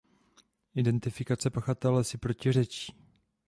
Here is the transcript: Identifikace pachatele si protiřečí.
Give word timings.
Identifikace 0.75 1.49
pachatele 1.49 2.03
si 2.03 2.17
protiřečí. 2.17 2.93